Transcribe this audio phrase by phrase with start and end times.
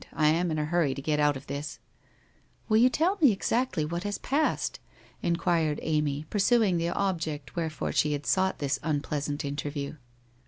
[0.13, 1.77] I am in a hurry to get out of this!'
[2.69, 4.79] (Will you tell me exactly what has passed?'
[5.21, 9.97] enquired Amy, pursuing the object wherefore she had sought this unpleasant interview.